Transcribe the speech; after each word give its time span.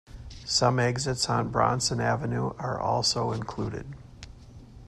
Some 0.45 0.79
exits 0.79 1.29
on 1.29 1.49
Bronson 1.51 1.99
Avenue 2.01 2.55
are 2.57 2.79
also 2.79 3.33
included. 3.33 3.85